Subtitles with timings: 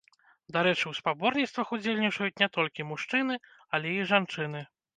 [0.55, 3.41] Дарэчы, у спаборніцтвах удзельнічаюць не толькі мужчыны,
[3.77, 4.67] але і жанчыны.